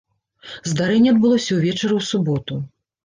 [0.71, 2.59] Здарэнне адбылося ўвечары ў суботу.